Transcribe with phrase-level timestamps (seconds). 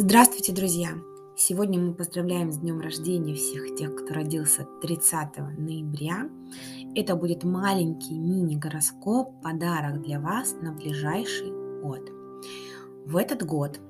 [0.00, 0.90] Здравствуйте, друзья!
[1.36, 6.28] Сегодня мы поздравляем с днем рождения всех тех, кто родился 30 ноября.
[6.94, 11.50] Это будет маленький мини-гороскоп, подарок для вас на ближайший
[11.82, 12.12] год.
[13.06, 13.80] В этот год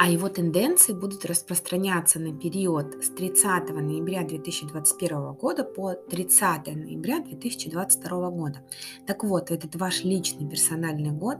[0.00, 7.20] а его тенденции будут распространяться на период с 30 ноября 2021 года по 30 ноября
[7.20, 8.62] 2022 года.
[9.06, 11.38] Так вот, этот ваш личный персональный год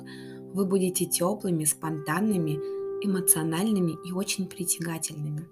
[0.52, 5.48] вы будете теплыми, спонтанными, эмоциональными и очень притягательными.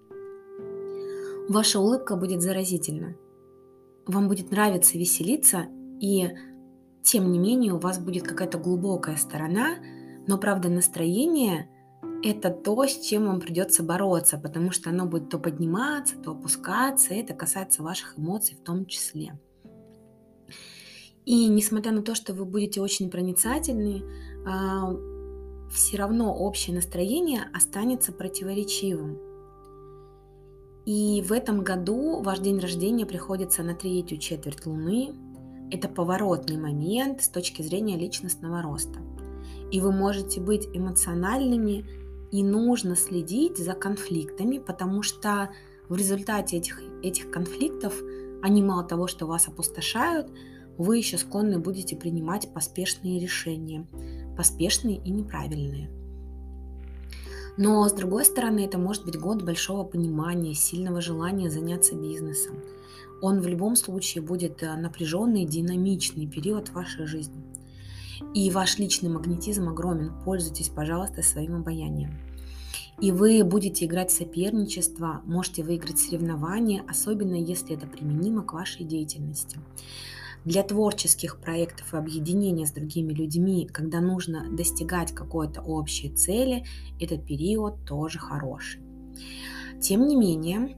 [1.49, 3.17] Ваша улыбка будет заразительна.
[4.07, 5.67] Вам будет нравиться веселиться,
[6.01, 6.31] и
[7.03, 9.77] тем не менее у вас будет какая-то глубокая сторона,
[10.27, 11.69] но правда настроение–
[12.23, 17.15] это то, с чем вам придется бороться, потому что оно будет то подниматься, то опускаться,
[17.15, 19.39] и это касается ваших эмоций в том числе.
[21.25, 24.03] И несмотря на то, что вы будете очень проницательны,
[24.47, 24.93] а,
[25.91, 29.19] все равно общее настроение останется противоречивым.
[30.87, 35.13] И в этом году ваш день рождения приходится на третью четверть Луны.
[35.73, 39.01] Это поворотный момент с точки зрения личностного роста.
[39.73, 41.85] И вы можете быть эмоциональными,
[42.31, 45.51] и нужно следить за конфликтами, потому что
[45.89, 48.01] в результате этих, этих конфликтов
[48.43, 50.29] они мало того, что вас опустошают,
[50.79, 53.89] вы еще склонны будете принимать поспешные решения
[54.41, 55.91] поспешные и неправильные.
[57.59, 62.55] Но, с другой стороны, это может быть год большого понимания, сильного желания заняться бизнесом.
[63.21, 67.43] Он в любом случае будет э, напряженный, динамичный период вашей жизни.
[68.33, 70.15] И ваш личный магнетизм огромен.
[70.25, 72.19] Пользуйтесь, пожалуйста, своим обаянием.
[72.99, 78.87] И вы будете играть в соперничество, можете выиграть соревнования, особенно если это применимо к вашей
[78.87, 79.59] деятельности.
[80.45, 86.65] Для творческих проектов и объединения с другими людьми, когда нужно достигать какой-то общей цели,
[86.99, 88.81] этот период тоже хороший.
[89.81, 90.77] Тем не менее,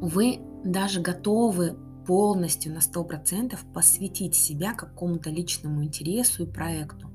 [0.00, 7.10] вы даже готовы полностью на 100% посвятить себя какому-то личному интересу и проекту.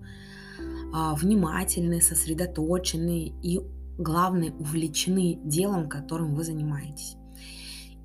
[0.94, 3.60] А, внимательны, сосредоточены и,
[3.98, 7.18] главное, увлечены делом, которым вы занимаетесь.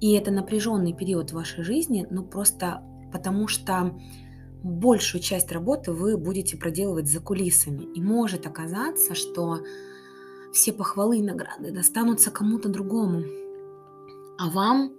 [0.00, 3.98] И это напряженный период в вашей жизни, ну просто потому что
[4.62, 7.82] большую часть работы вы будете проделывать за кулисами.
[7.94, 9.60] И может оказаться, что
[10.52, 13.24] все похвалы и награды достанутся кому-то другому.
[14.38, 14.92] А вам,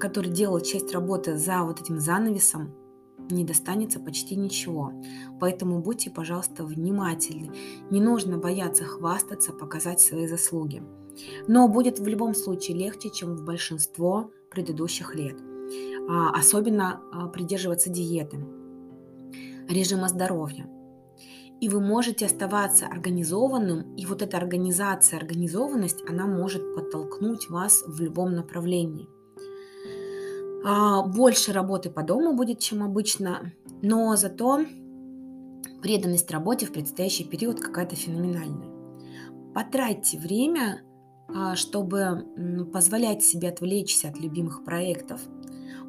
[0.00, 2.74] который делал часть работы за вот этим занавесом,
[3.30, 4.92] не достанется почти ничего.
[5.38, 7.52] Поэтому будьте, пожалуйста, внимательны.
[7.90, 10.82] Не нужно бояться хвастаться, показать свои заслуги.
[11.46, 15.36] Но будет в любом случае легче, чем в большинство предыдущих лет.
[16.08, 18.38] А, особенно а, придерживаться диеты,
[19.68, 20.66] режима здоровья.
[21.60, 28.00] И вы можете оставаться организованным, и вот эта организация, организованность, она может подтолкнуть вас в
[28.00, 29.08] любом направлении.
[30.64, 33.52] А, больше работы по дому будет, чем обычно,
[33.82, 34.64] но зато
[35.82, 38.70] преданность работе в предстоящий период какая-то феноменальная.
[39.54, 40.82] Потратьте время,
[41.54, 45.20] чтобы позволять себе отвлечься от любимых проектов–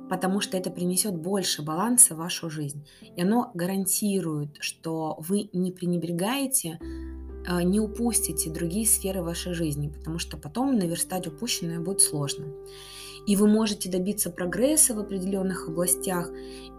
[0.09, 2.85] потому что это принесет больше баланса в вашу жизнь.
[3.15, 6.79] И оно гарантирует, что вы не пренебрегаете,
[7.47, 12.47] а, не упустите другие сферы вашей жизни, потому что потом наверстать упущенное будет сложно.
[13.27, 16.31] И вы можете добиться прогресса в определенных областях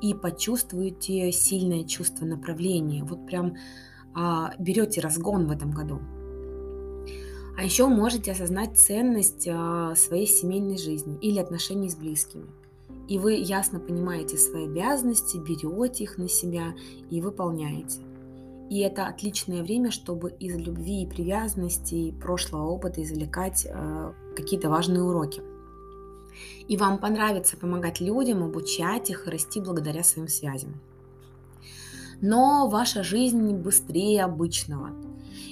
[0.03, 3.05] и почувствуете сильное чувство направления.
[3.05, 3.57] Вот прям
[4.15, 6.01] а, берете разгон в этом году.
[7.57, 12.47] А еще можете осознать ценность а, своей семейной жизни или отношений с близкими
[13.11, 16.75] и вы ясно понимаете свои обязанности, берете их на себя
[17.11, 17.99] и выполняете.
[18.71, 24.71] И это отличное время, чтобы из любви и привязанности и прошлого опыта извлекать э, какие-то
[24.71, 25.43] важные уроки.
[26.69, 30.81] И вам понравится помогать людям, обучать их и расти благодаря своим связям.
[32.21, 34.91] Но ваша жизнь быстрее обычного.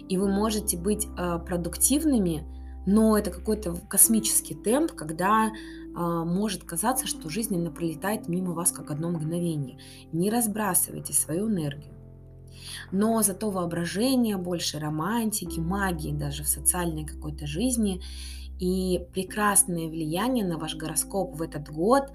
[0.09, 2.47] И вы можете быть э, продуктивными,
[2.89, 5.53] но это какой-то космический темп, когда
[5.95, 9.79] а, может казаться, что жизнь именно пролетает мимо вас как одно мгновение.
[10.13, 11.93] Не разбрасывайте свою энергию.
[12.91, 18.01] Но зато воображение больше, романтики, магии даже в социальной какой-то жизни
[18.59, 22.11] и прекрасное влияние на ваш гороскоп в этот год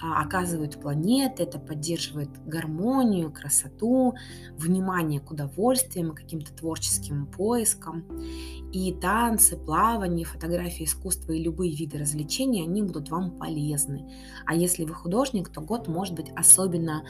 [0.00, 1.42] а, оказывают планеты.
[1.42, 4.14] Это поддерживает гармонию, красоту,
[4.56, 8.04] внимание к удовольствиям, каким-то творческим поискам.
[8.72, 14.08] И танцы, плавание, фотографии искусства и любые виды развлечений, они будут вам полезны.
[14.46, 17.02] А если вы художник, то год может быть особенно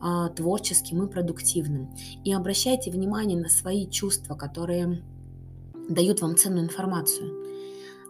[0.00, 1.92] э, творческим и продуктивным.
[2.24, 5.02] И обращайте внимание на свои чувства, которые
[5.88, 7.47] дают вам ценную информацию.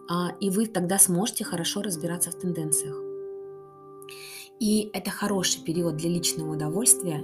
[0.09, 2.95] А, и вы тогда сможете хорошо разбираться в тенденциях.
[4.59, 7.23] И это хороший период для личного удовольствия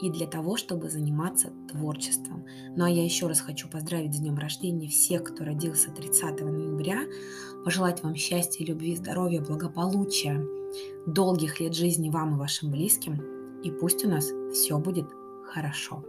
[0.00, 2.46] и для того, чтобы заниматься творчеством.
[2.76, 7.00] Ну а я еще раз хочу поздравить с днем рождения всех, кто родился 30 ноября,
[7.64, 10.42] пожелать вам счастья, любви, здоровья, благополучия,
[11.06, 13.20] долгих лет жизни вам и вашим близким,
[13.62, 15.06] и пусть у нас все будет
[15.44, 16.02] хорошо.